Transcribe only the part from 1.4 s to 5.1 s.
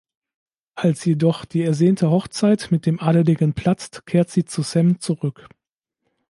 die ersehnte Hochzeit mit dem Adeligen platzt, kehrt sie zu Sam